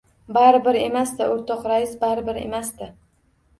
—Baribir 0.37 0.77
emas-da, 0.79 1.27
o‘rtoq 1.35 1.69
rais, 1.73 1.93
baribir 2.07 2.43
emas-da. 2.47 2.91